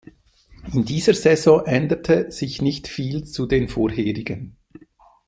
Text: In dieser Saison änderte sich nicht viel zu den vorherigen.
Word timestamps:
In 0.73 0.83
dieser 0.83 1.13
Saison 1.13 1.63
änderte 1.63 2.31
sich 2.31 2.59
nicht 2.59 2.87
viel 2.87 3.23
zu 3.23 3.45
den 3.45 3.67
vorherigen. 3.69 4.57